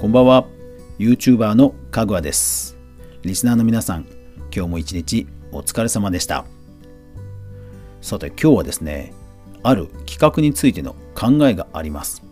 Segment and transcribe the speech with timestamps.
[0.00, 0.46] こんばんは。
[0.98, 2.78] YouTuber のかぐわです。
[3.20, 4.06] リスナーの皆さん
[4.50, 6.46] 今日も一日お疲れ様でした。
[8.00, 9.12] さて今日はですね
[9.62, 12.22] ある企画についての考えがあります。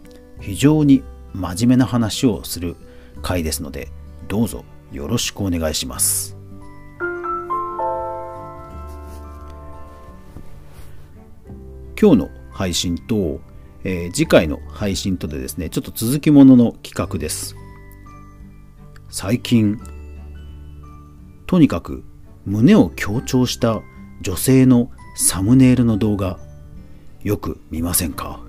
[0.40, 1.02] 非常に
[1.34, 2.74] 真面目な話をする
[3.20, 3.88] 回ですので
[4.28, 6.38] どうぞよろしくお願いします。
[12.00, 13.42] 今日の配信と、
[13.84, 17.56] えー、次回の配信とでですねちょっと続きものの企画です。
[19.08, 19.80] 最近
[21.46, 22.04] とにかく
[22.44, 23.80] 胸を強調した
[24.20, 26.38] 女性のサムネイルの動画
[27.22, 28.40] よく見ませんか？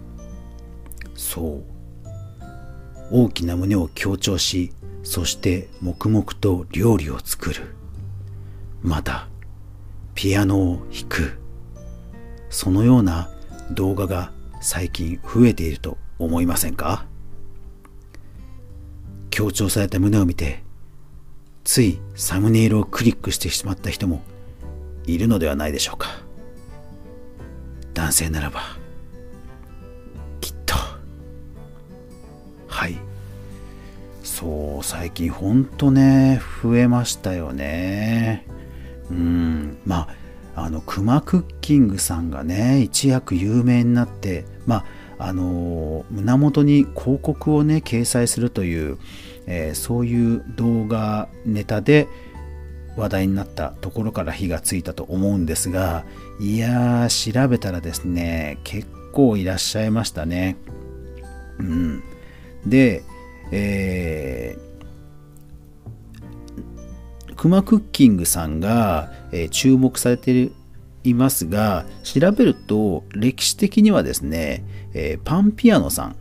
[1.15, 1.63] そう。
[3.11, 4.71] 大きな胸を強調し
[5.03, 7.75] そして黙々と料理を作る。
[8.81, 9.27] また
[10.13, 11.39] ピアノを弾く。
[12.49, 13.29] そのような
[13.71, 17.05] 動画が最近増えていると思いませんか？
[19.29, 20.63] 強調された胸を見て
[21.63, 24.21] ついサムネイルをクリックしてしまった人も
[25.05, 26.07] いるのではないでしょうか。
[27.93, 28.61] 男性ならば
[30.41, 30.75] きっと。
[32.67, 32.97] はい。
[34.23, 38.45] そう最近ほんとね増えましたよね。
[39.09, 39.77] うん。
[39.85, 40.07] まあ
[40.55, 44.85] あのクマクッキングさんがね一躍有名になってまあ
[45.27, 48.97] あの胸元に広告をね掲載するという、
[49.47, 52.07] えー、そういう動画ネタで
[52.95, 56.05] 話題になったところから火がついたと思うんですが
[56.39, 60.57] いやー調べたらですね結構いらっしゃいましたね。
[61.59, 62.03] うん。
[62.65, 63.03] で
[63.51, 64.68] えー、
[67.39, 70.51] クマクッキングさんが、えー、注目されて
[71.05, 76.15] いますが調べると歴史的にはですね、えー、パンピアノさん、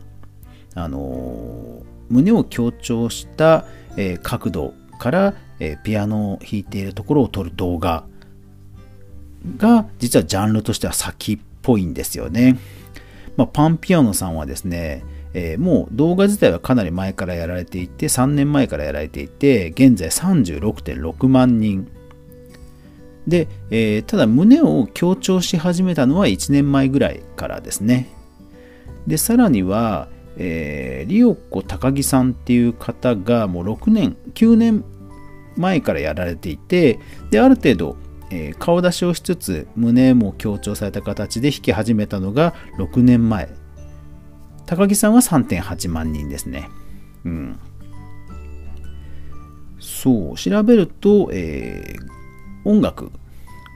[0.75, 3.65] あの、胸を強調した、
[3.97, 8.05] え、角度から、えピアノを弾いているところを撮る動画
[9.57, 12.57] が実はジャンルとしては先っぽいんですよね。
[13.35, 15.03] まあ、パンピアノさんはですね、
[15.33, 21.87] えもう動画自体はかなり前からやられていて3年前からやられていて現在36.6万人
[23.29, 28.09] で、えー、ただ胸を強調し始めたのは1年前ぐらいからですね。
[29.07, 34.83] で、さらには、えー、リオコ高木さんっていう方がもう6年、9年
[35.55, 37.97] 前からやられていて、で、ある程度、
[38.31, 43.49] えー、顔出しをしつつ胸も強調された形で弾き始めたのが6年前。
[44.69, 46.69] 高木さんは3.8万人ですね。
[47.25, 47.59] うん。
[49.79, 53.11] そう、調べると、えー、音楽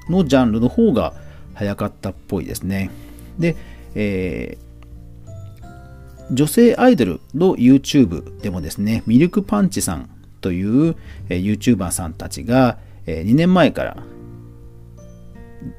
[0.08, 1.16] のジャンルの方が
[1.56, 2.92] 早かったっぽいですね。
[3.40, 3.56] で、
[3.96, 10.12] えー、女性アイドルの YouTube でもですね、ミルクパンチさん
[10.42, 10.96] という、
[11.28, 12.78] え、YouTuber さんたちが、
[13.08, 13.98] え、2年前から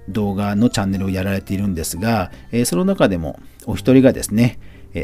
[0.08, 4.58] 動画のチャンネルをやられているんですが、え、その中でもお一人がですね、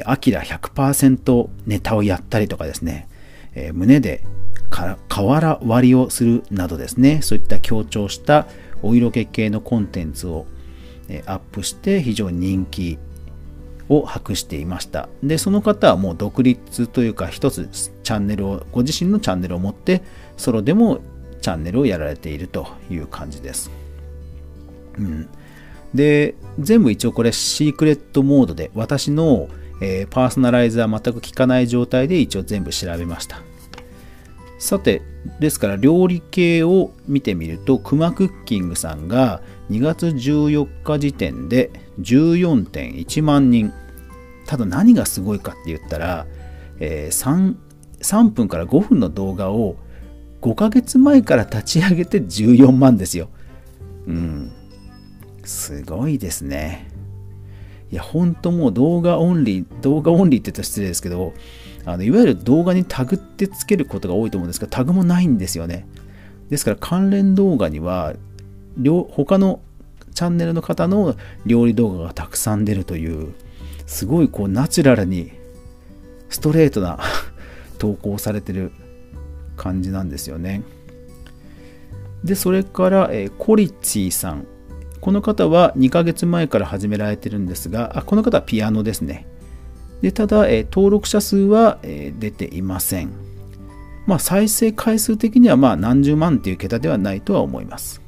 [0.05, 3.09] アキラ100%ネタをやったりとかですね、
[3.55, 4.25] え、胸で
[4.71, 8.47] 瓦割りをするなどですね、そういった強調した
[8.83, 10.47] お色気系のコンテンツを
[11.11, 12.99] えアップして非常に人気
[13.89, 15.09] を博していました。
[15.23, 17.69] で、その方はもう独立というか一つ
[18.05, 20.03] チャンネルを、ご自身のチャンネルを持って
[20.37, 21.01] ソロでも
[21.43, 23.71] チャンネルをやられているという感じです。
[24.97, 25.29] うん。
[25.93, 29.49] で、全部一応これシークレットモードで私の、
[29.81, 33.43] えー、パーソナライズは全く効かない状態で一応全部調べました。
[34.59, 35.01] さて、
[35.39, 39.41] ですから料理系を見てみると、クマクッキングさんが
[39.71, 41.71] 2月14日時点で
[42.01, 43.73] 14.1万人。
[44.47, 46.27] ただ何がすごいかって言ったら、
[46.79, 47.57] えー、3,
[48.01, 49.77] 3分から5分の動画を
[50.43, 53.31] 5ヶ月前から立ち上げて14万ですよ。
[54.07, 54.53] うん。
[55.45, 56.90] すごいですね。
[57.93, 61.35] いや、ほんともう動画オンリー、動画オンリーって言ったら失礼ですけど、
[61.85, 65.87] あのいわゆる動画にタグってつけることが多いと思うんですが、タグもないんですよね。
[66.51, 68.15] ですから関連動画には、
[69.11, 69.61] 他の
[70.15, 71.17] チャンネルの方の
[71.47, 73.35] 料理動画がたくさん出るという、
[73.87, 75.33] すごいこうナチュラルに
[76.29, 77.01] ストレートな
[77.79, 78.71] 投稿されてる
[79.57, 80.63] 感じなんですよね。
[82.23, 84.47] で、それから、えー、コリッチーさん。
[85.01, 89.27] この方は2ヶ月前から始められてるんですが、あこの方はピアノですね。
[90.03, 93.11] でただ、え登録者数は、え出ていません。
[94.07, 98.01] まあ、再生回数的にはまあ何十万っていう桁ではないとは思います。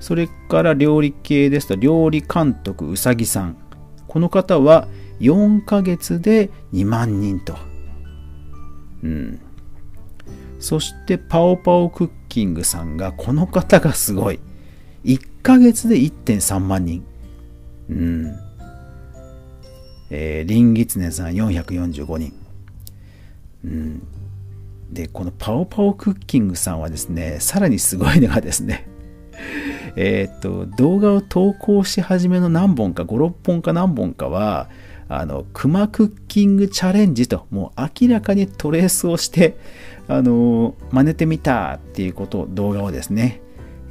[0.00, 3.56] それから料理系ですと、料理監督うさぎさん。
[4.08, 4.88] この方は
[5.20, 7.56] 4ヶ月で2万人と。
[9.02, 9.40] うん。
[10.58, 14.40] そしてパオパオクッキングさんがこの方がすごい。
[15.04, 17.04] 1ヶ月で1.3万人。
[17.90, 18.36] うん。
[20.10, 22.32] えー、リンギツネさん445人。
[23.64, 24.02] うん。
[24.92, 28.86] で、このパオパオクッキングさんはですね、さらにすごいのがですね、
[29.96, 34.68] えっと、動画を投稿し始めの何本か、5、6本か何本かは、
[35.08, 39.56] あの、クマクッキングチャレンジと、もう明らかにトレースをして、
[40.08, 43.40] あの、真似てみたっていうことを、動画をですね、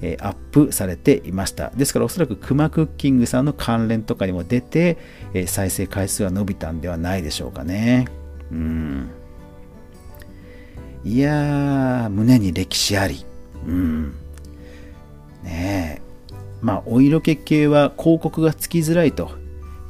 [0.01, 1.69] えアップされていました。
[1.71, 4.97] ですからおそらくクマクッキングさんの関連とかにも出て、
[5.33, 8.07] え再生回数は伸びたんではないでしょうかね。
[8.51, 9.09] うん。
[11.03, 13.25] いやー、胸に歴史あり。
[13.67, 14.13] うん。
[15.43, 16.01] ねえ。
[16.61, 19.31] まあ、お色気系は広告がつきづらいと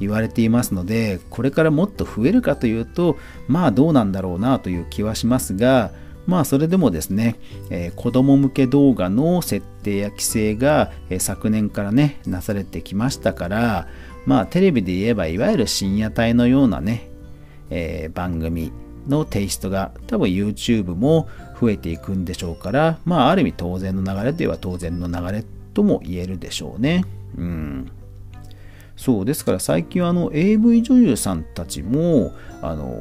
[0.00, 3.16] 言われていますので、これからもっと増えるかというと、
[3.46, 5.92] まあどうなんだろうなという気はしますが、
[6.26, 7.36] まあそれでもですね、
[7.70, 13.88] えー、子供向け動画の設定や規制が、えー、昨年からね、なされてきましたから、
[14.26, 17.08] まあテレビで言えばいわゆる深夜帯のようなね、
[17.70, 18.72] えー、番組
[19.08, 21.28] のテイストが多分 YouTube も
[21.60, 27.04] 増えていくんでしょうから、まあある意味当然の流れといえば当然の流れとも言えるでしょうね。
[27.36, 27.90] うん。
[28.96, 32.94] そうですから最近はあの AV 女優さんたちもあの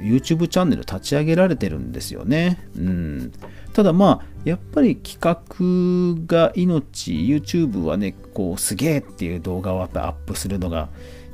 [0.00, 2.68] YouTube チャンネル立ち上げられてるんですよね。
[2.76, 3.32] うん、
[3.72, 10.88] ただまあやっぱり企画が命 YouTube はねこうすげえっていう動画をやっぱアップするのが、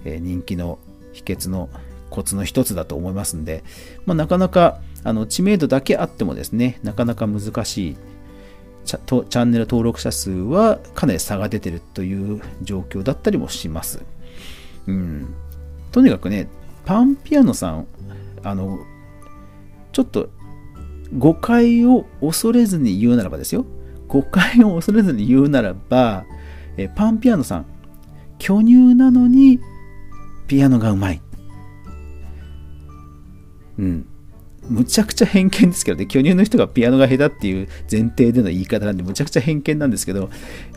[0.04, 0.78] え、人気の
[1.12, 1.68] 秘訣の
[2.10, 3.64] コツの一つだと思いますんで、
[4.06, 7.96] まあ、なかなかあの知名度だけあってもですねなかなか難しい
[8.84, 14.02] チャンネル登録者数はかなり差が出てるという状況だったりもします。
[14.86, 15.34] うん、
[15.92, 16.48] とにかくね、
[16.84, 17.86] パンピアノさん、
[18.42, 18.78] あの、
[19.92, 20.30] ちょっと
[21.16, 23.64] 誤解を恐れずに言うならばですよ。
[24.08, 26.24] 誤解を恐れずに言うならば、
[26.76, 27.66] えパンピアノさん、
[28.38, 29.60] 巨乳なのに
[30.46, 31.20] ピアノがうまい。
[33.78, 34.06] うん。
[34.70, 40.30] むちゃくちゃ偏見ですけどね、巨乳の人がピアノが下手っていう前提での言い方なんで、むちゃくちゃ偏見なんですけど、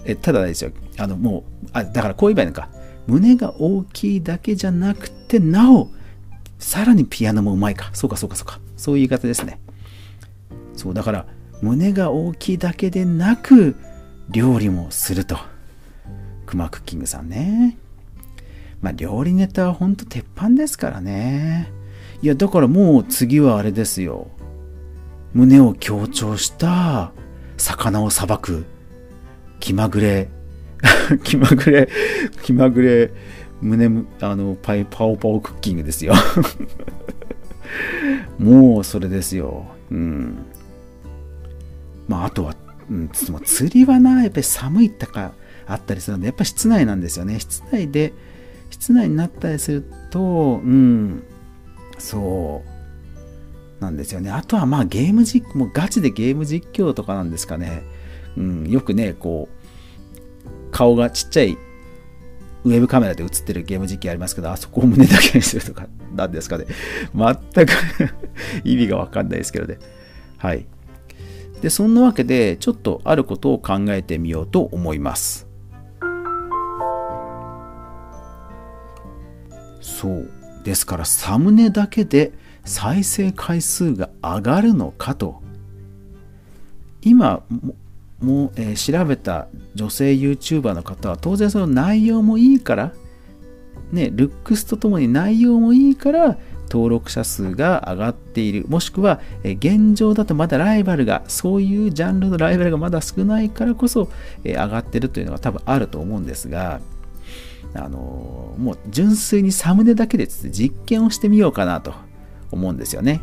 [0.04, 2.70] えただですよ、あのもう、あだからこう言えばいいのか、
[3.06, 5.90] 胸が大きいだけじゃなくて、なお、
[6.58, 7.92] さらにピアノもうまいか。
[7.94, 8.60] そうか、そうか、そうか。
[8.78, 9.60] そういう言い方ですね。
[10.76, 11.28] そう、だから、
[11.62, 13.76] 胸が大きいだけでなく、
[14.30, 15.38] 料理もすると。
[16.46, 17.78] クマクッキングさんね。
[18.82, 21.72] まあ、料理ネタはほんと鉄板ですからね。
[22.24, 24.28] いや、だからもう次はあれですよ。
[25.34, 27.12] 胸を強調した
[27.58, 28.64] 魚をさばく
[29.60, 30.30] 気まぐれ、
[31.26, 31.90] 気まぐれ、
[32.42, 33.12] 気まぐれ、
[33.60, 36.14] 胸、あの、パイ、パオパオクッキングですよ。
[38.40, 39.66] もうそれですよ。
[39.92, 40.46] うん。
[42.08, 42.56] まあ、あとは、
[42.90, 43.10] うん、
[43.44, 45.34] 釣りはな、やっぱり寒いとか
[45.68, 47.38] あったりするので、やっぱ室内なんですよね。
[47.42, 48.14] 室内で、
[48.70, 51.24] 室内になったりすると、うん、
[51.98, 52.64] そ
[53.80, 54.32] うなんですよね。
[54.32, 57.84] あとはまあゲーム実況、もうガチでゲーム実況とかなんですかね。
[58.38, 61.58] うん、よくね、こう、顔がちっちゃい
[62.66, 66.66] ウェブカメラで映ってるゲーム実況ありますけど、あそこを胸だけにするとか、なんですかね。
[67.14, 67.74] 全く
[68.64, 69.78] 意味がわかんないですけどね。
[70.38, 70.66] はい。
[71.62, 75.48] で、そんなわけで、ちょっとあることを考えてみようと思います。
[79.82, 80.43] そう。
[80.64, 82.32] ですからサムネだけで
[82.66, 85.42] 再生回数が上がるのかと。
[87.02, 87.44] 今
[88.22, 92.94] もう、えー、調べた女性 YouTuber の方は当然その内容もいいから
[93.92, 96.38] ねルックスとともに内容もいいから
[96.70, 98.66] 登録者数が上がっている。
[98.68, 104.10] もしくは、えー、現状だとまだライバルがそういうジャンルのライバルがまだ少ないからこそ、
[104.44, 106.80] えー、上がってるというのが多分あると思うんですが
[107.76, 111.94] あのもう純粋にサムネだけで実験をしてみようかなと
[112.52, 113.22] 思うんですよね。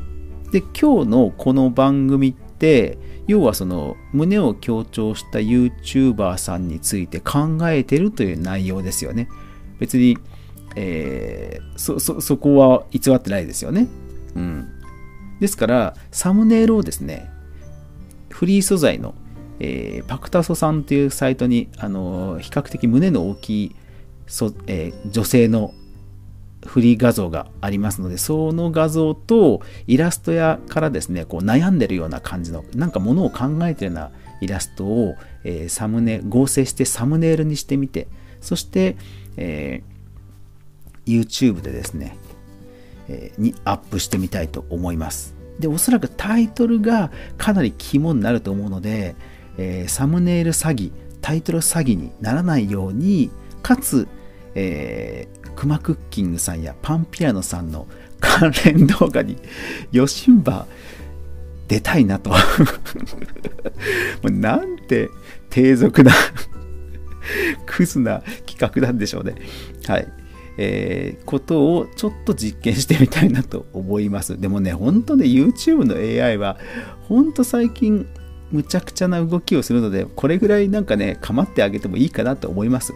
[0.53, 9.29] で、今日のこの番組って、要はその胸を強調した YouTuber さんについて考えてるという内容ですよね。
[9.79, 10.19] 別に、
[10.75, 13.87] えー、そ、そ、そこは偽ってないですよね。
[14.35, 14.69] うん。
[15.39, 17.31] ですから、サムネイルをですね、
[18.29, 19.15] フリー素材の、
[19.61, 23.77] えー、パクタソさんというサイトに、あの比較的胸の大きい
[24.27, 25.75] そ、えー、女性の
[26.67, 34.11] フリー画像がありますので、その画像とイラストやからですね、こう悩んでるような感じの、なんかものを考えてるような
[34.41, 38.09] イラストを、えー、サムネ、合成してサムネイルにしてみて、
[38.41, 38.97] そして、
[39.37, 42.17] えー、YouTube でですね、
[43.09, 45.35] えー、にアップしてみたいと思います。
[45.59, 49.15] で、おそらくタイトルがかなり肝になると思うので、
[49.59, 53.31] え、サムネイル詐欺、タイトル詐欺にならないように、
[53.63, 54.09] かつ、
[54.55, 57.87] えー、クマクッキングさんやパンピアノさんの
[58.21, 59.37] 関連動画に、
[59.93, 60.67] ヨシンバ
[61.69, 62.31] 出たいなと。
[62.31, 62.37] も
[64.25, 65.09] うなんて
[65.51, 66.13] 低俗な
[67.67, 69.35] クズな企画なんでしょうね。
[69.87, 70.09] はい。
[70.59, 74.39] えー、ことをちょっと実験してみたいなと思います。
[74.39, 76.59] でもね、ほんとね、YouTube の AI は、
[77.09, 78.07] ほんと最近、
[78.51, 82.93] むちゃくちゃな動きをするので、これぐらいなんかね、構ってあげてもいいかなと思います。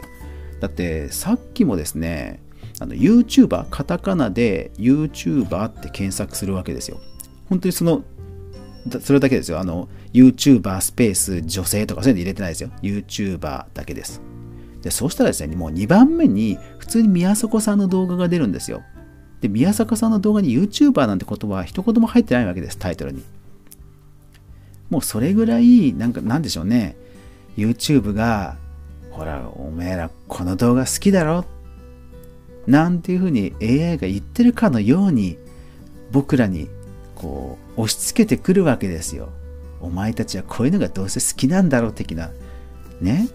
[0.61, 2.41] だって、さっきもですね、
[2.81, 7.01] あの YouTuber、カタカナで YouTuber って検索するわけですよ。
[7.49, 8.05] 本当にその、
[9.01, 9.61] それだけですよ。
[9.61, 12.71] あの、YouTuber スペース女性とかそういうの入れてないですよ。
[12.83, 14.21] YouTuber だけです。
[14.83, 18.83] で、そうしたらですね、もう2番目に普通に宮迫さんの動画が出るんですよ。
[19.41, 23.23] で、宮迫さんの動画に YouTuber なんて言葉は一言も入ってないわけです、タイトルに。
[24.91, 26.97] もうそれぐらい、なんか、なんでしょうね。
[27.57, 28.57] YouTube が、
[29.15, 31.45] ほら、おめえらこの動画好きだろ
[32.67, 35.39] なんていうふうに AI が言ってるかのように、
[36.11, 36.69] 僕らに、
[37.15, 39.29] こう、押し付けてくるわけですよ。
[39.81, 42.31] お前たちはこういうのがどうせ好きなんだろう的な。
[43.01, 43.29] ね？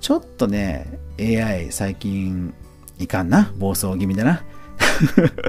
[0.00, 2.52] ちょっとね、AI 最近
[2.98, 3.52] いかんな。
[3.58, 4.42] 暴走気味だな。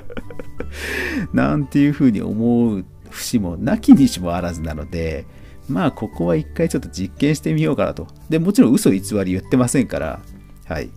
[1.34, 5.26] なんていうふうに思う節もなきにしもあらずなので、
[5.68, 8.08] まあ、ここは一回ちょっと実験してみようかなと。
[8.30, 10.22] で、もちろん嘘偽り言ってませんから、
[10.66, 10.90] はい。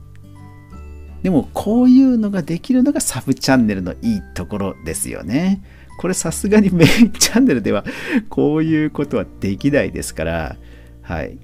[1.22, 5.62] でも、こういうのができるのがサブチャンネルのいいところですよね。
[5.98, 7.84] これさすがにメインチャンネルでは
[8.30, 10.56] こういうことはできないですから、
[11.02, 11.38] はい。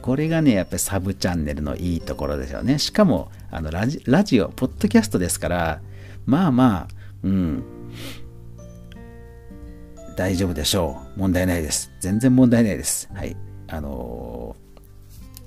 [0.00, 2.78] これがね、やっぱりサブチャンネルのいいところですよね。
[2.78, 5.80] しかも、あのラジラジオ、ポッドキャストですから、
[6.26, 6.88] まあまあ、
[7.24, 7.64] うん、
[10.16, 11.20] 大丈夫でしょう。
[11.20, 11.90] 問題ないです。
[12.00, 13.08] 全然問題ないです。
[13.14, 13.36] はい。
[13.68, 14.56] あの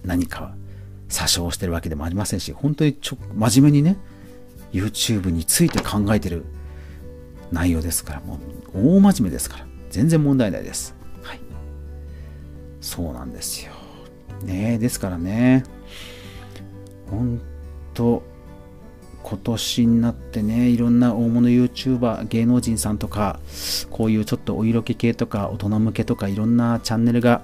[0.03, 0.55] ー、何か
[1.09, 3.97] 詐称してるわけでもありませんし、本当にちょ真面目にね、
[4.73, 6.45] YouTube について考えてる
[7.51, 8.35] 内容ですから、も
[8.73, 10.95] う大真面目ですから、全然問題ないです。
[11.21, 11.39] はい。
[12.81, 13.71] そうなんですよ。
[14.43, 15.63] ねえですからね、
[17.09, 17.41] 本
[17.93, 18.23] 当
[19.27, 23.39] 今年になってね、いろんな大物 YouTuber、芸能人さんとか、
[23.89, 27.41] こういうちょっとお色気系とか大人向けとかいろんなチャンネルが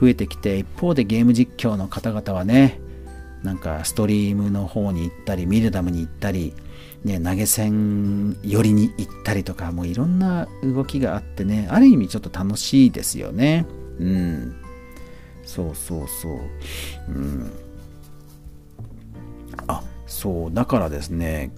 [0.00, 2.80] 増えてきて、一方でゲーム実況の方々はね、
[3.44, 6.52] なんかストリームの方に行ったり、ミルダムに行ったり、
[7.04, 13.66] ね、投げ銭寄りに行ったりとか、もういろんな動きがあってね、ある意味ちょっと楽しいですよね。
[14.00, 14.56] うん。
[15.44, 16.40] そうそうそう。
[17.08, 17.52] うん。
[20.22, 21.50] そう、だからですね、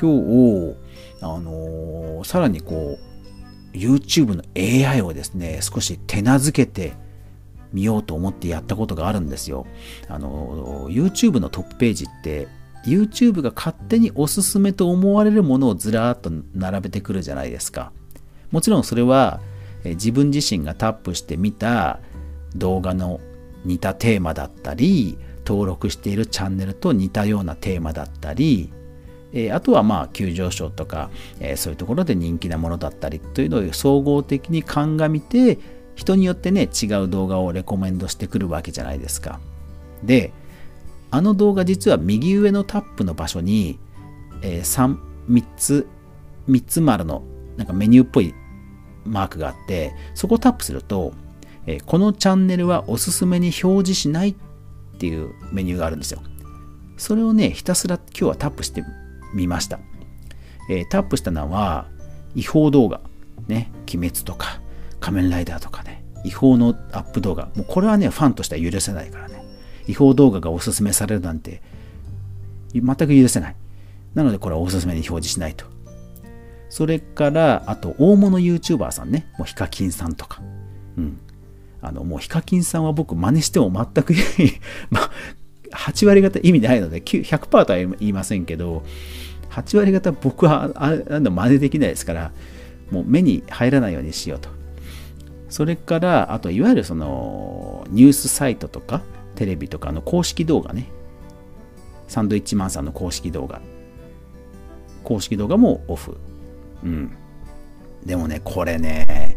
[0.00, 0.76] 今日、
[1.22, 2.96] あのー、さらにこ
[3.74, 6.92] う、YouTube の AI をですね、少し手なずけて
[7.72, 9.66] みようと思ってやったことがあるんですよ。
[10.08, 12.46] あのー、YouTube のトップページって、
[12.86, 17.90] YouTube が勝手におすすめと思われるものをずらーっと並べてくるじゃないですか。
[18.52, 19.40] もちろんそれは、
[19.82, 21.98] え自分自身がタップしてみた
[22.54, 23.18] 動画の
[23.64, 28.72] 似たテーマだったり、登録しているチャンネルと似たようなテーマだったり、
[29.32, 35.58] えー、あとはまあ急上昇とか、えー、そういうところで人気なものだったりというのを総合的に鑑みて
[35.94, 39.40] 人によってね違う動画をレコメンドしてくるわけじゃないですか。
[40.02, 40.32] で
[41.10, 43.78] あの動画実は右上のタップの場所に、
[44.40, 44.96] えー、3,
[45.28, 45.86] 3つ
[46.48, 47.22] 3つ丸の
[47.56, 48.34] なんかメニューっぽい
[49.04, 51.12] マークがあってそこをタップすると
[51.66, 54.34] えこのチャンネルはおすすめに表示しないっ
[55.02, 56.22] ていうメニューがあるんですよ。
[56.96, 58.84] それをね、ひたすら今日はタップして
[59.34, 59.80] みました。
[60.70, 61.88] えー、タップしたのは、
[62.36, 63.00] 違法動画。
[63.48, 64.60] ね、鬼滅とか、
[65.00, 67.46] 仮面ライダーとかね、違法のアップ動画。
[67.56, 69.44] もうこれはね、ファンとしては許せないからね。
[69.88, 71.60] 違法動画がおすすめされるなんて、
[72.72, 73.56] 全く許せない。
[74.14, 75.64] なのでこれはおすすめに表示しないと。
[76.68, 80.40] それから、あと、大物 YouTuber さんね、もうヒカキンさんとか、
[80.96, 81.18] うん、
[81.82, 84.14] あの、もうヒカキンさんは僕真似しても全く
[84.90, 85.10] まあ、
[85.72, 88.84] 8割方意味ないので、100%とは言いませんけど、
[89.50, 92.32] 8割方僕はああの真似できないですから、
[92.90, 94.48] もう目に入らないようにしようと。
[95.48, 99.02] それから、あと、いわゆるその、ニュースサイトとか、
[99.34, 100.86] テレビとかの公式動画ね。
[102.08, 103.60] サンドイッチマンさんの公式動画。
[105.04, 106.16] 公式動画もオフ。
[106.84, 107.16] うん。
[108.04, 109.36] でもね、これね、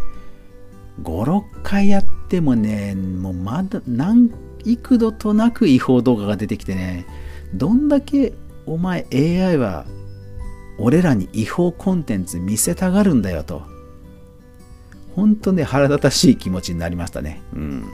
[1.01, 4.31] 5、6回やってもね、もうまだ何
[4.65, 7.05] 幾度となく違法動画が出てきてね、
[7.53, 8.33] どんだけ
[8.65, 9.85] お前 AI は
[10.77, 13.63] 俺らに違法コンテンツ見せたがるんだよと。
[15.15, 17.41] 本当ね、腹立たしい気持ちになりましたね。
[17.53, 17.85] うん。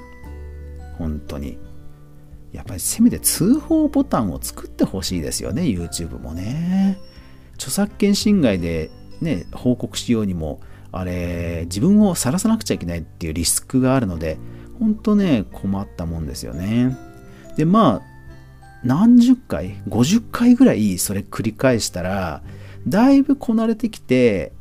[0.98, 1.60] 本当に。
[2.52, 7.00] やっぱりせめて通報ボタンを作ってほしいですよね、YouTube もね。
[7.56, 8.90] 著作権侵害で
[9.22, 10.60] ね、報告しようにも、
[10.92, 14.38] あれ、自分を晒さなくちゃいけないっていうリスクがあるので、
[14.80, 16.98] 本当ね、困ったもんですよね。
[17.56, 18.12] で、まあ、
[18.84, 22.42] 何十回 ?50 回ぐらいそれ繰り返したら、
[22.88, 24.54] だいぶこなれてきて、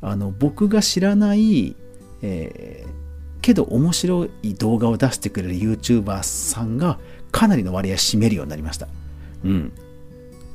[0.00, 1.74] あの、僕が知らない、
[2.22, 6.98] えー、けど面白い動画を出してくれる YouTuber さんが
[7.30, 8.88] かなりの割合占めるようになりました。
[9.44, 9.72] うん。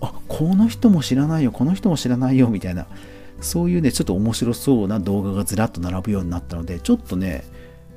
[0.02, 2.88] あ、この人も知らないよ、この人も知らないよ、みたいな、
[3.42, 7.44] そういうね、ちょっと面白そうな動画がずらっと並ぶようになったので、ちょっとね、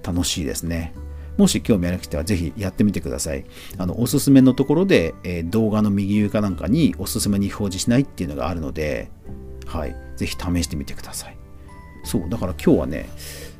[0.02, 0.94] 楽しいですね。
[1.38, 3.44] もし興味ある人はぜひやってみてください。
[3.78, 9.10] あの、おすすめのところで、えー、動画の右上かなんかにおすすめに表示しないっていうのがあるので、
[9.66, 11.36] はい、ぜひ試してみてください。
[12.04, 13.08] そう、だから今日はね、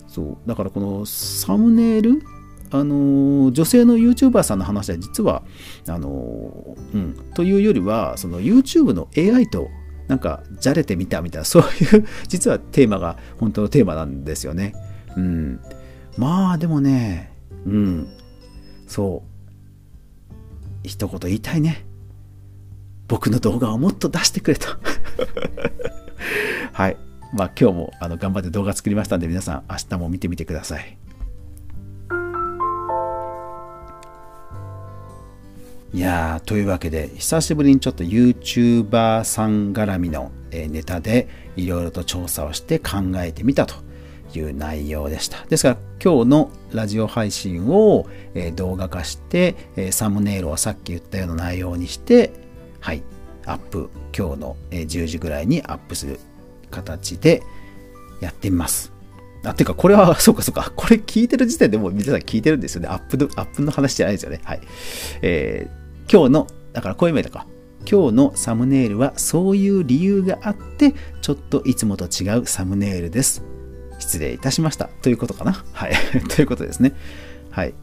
[0.08, 2.22] そう、だからこのサムネイル、
[2.70, 5.42] あの女性の YouTuber さんの話は実は
[5.86, 9.68] あのうん、というよりはその YouTube の AI と
[10.08, 14.74] なんかじゃれてみたみたいな そういう実はテーマが本当のテーマなんですよね。
[15.16, 15.60] うん、
[16.16, 17.32] まあでもね
[17.66, 18.08] うん。
[18.86, 20.36] そう。
[20.84, 21.84] 一言言いたいね。
[23.08, 24.68] 僕の動画をもっと出してくれと
[26.72, 26.96] はい。
[27.32, 30.98] まあ今日もあの頑張って動画作りましたんで皆さん明日も見てみてください。
[35.94, 43.74] いやーというわけで久しぶりにちょっと YouTuber さん絡みのネタでいろいろと調査をして考えてみたと
[44.34, 45.44] いう内容でした。
[45.46, 48.06] ですから今日のラジオ配信を、
[48.56, 49.54] 動画化して、
[49.92, 52.32] サムネイルをさっき言ったような内容にして、
[52.80, 53.02] はい、
[53.46, 56.18] アップ、今日の、10時ぐらいにアップする
[56.70, 57.42] 形で
[58.20, 58.92] やってみます。
[59.44, 62.88] あ、てか、これは、 そうかそうか、これ聞いてる時点でもう皆さん聞いてるんですよね。
[62.88, 64.40] アップの、アップの話じゃないですよね。
[64.44, 64.60] はい。
[65.20, 67.46] えー、今日の、だからこういう意味だか。
[67.90, 73.42] 今日のサムネイルはそういう理由があって、ちょっといつもと違うサムネイルです。
[73.98, 74.88] 失礼いたしました。
[75.02, 75.64] ということかな。
[75.72, 75.92] はい。
[76.34, 76.92] ということですね。
[77.50, 77.74] はい。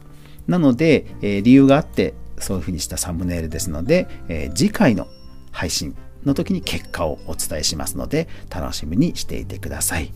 [0.46, 5.06] なので、えー、理由があって、そういうふうにしたサムネイルですので、えー、次回の
[5.52, 10.12] 配信の時に結果をお伝えしますので、楽しみにしていてください。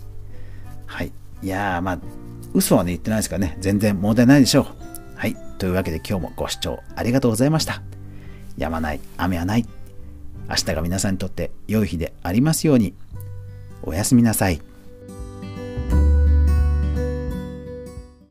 [0.86, 1.12] はい。
[1.42, 1.98] いやー、まあ、
[2.54, 4.66] 嘘はね、言ってないですからね、全然問題ないでしょう。
[5.16, 5.36] はい。
[5.58, 7.93] というわけで今日もご視聴ありがとうございました。
[8.56, 9.66] やまない、雨はない。
[10.48, 12.94] 明日が皆さんにとって良い日でありますように。
[13.82, 14.60] おやすみなさい。